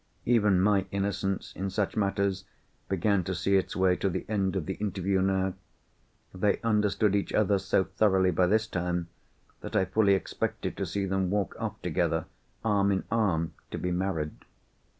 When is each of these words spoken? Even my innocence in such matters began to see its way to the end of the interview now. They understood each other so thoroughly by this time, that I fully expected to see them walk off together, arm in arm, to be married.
Even 0.25 0.59
my 0.59 0.87
innocence 0.89 1.53
in 1.55 1.69
such 1.69 1.95
matters 1.95 2.43
began 2.89 3.23
to 3.23 3.35
see 3.35 3.55
its 3.55 3.75
way 3.75 3.95
to 3.95 4.09
the 4.09 4.25
end 4.27 4.55
of 4.55 4.65
the 4.65 4.73
interview 4.73 5.21
now. 5.21 5.53
They 6.33 6.59
understood 6.61 7.15
each 7.15 7.31
other 7.33 7.59
so 7.59 7.83
thoroughly 7.83 8.31
by 8.31 8.47
this 8.47 8.65
time, 8.65 9.09
that 9.59 9.75
I 9.75 9.85
fully 9.85 10.15
expected 10.15 10.75
to 10.77 10.87
see 10.87 11.05
them 11.05 11.29
walk 11.29 11.55
off 11.59 11.79
together, 11.83 12.25
arm 12.65 12.91
in 12.91 13.03
arm, 13.11 13.53
to 13.69 13.77
be 13.77 13.91
married. 13.91 14.33